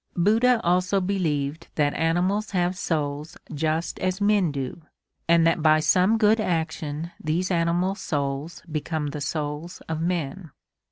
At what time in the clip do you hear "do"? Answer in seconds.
4.51-4.81